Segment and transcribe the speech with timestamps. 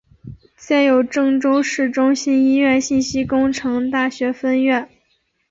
[0.57, 4.89] 建有郑州市中心医院信息工程大学分院。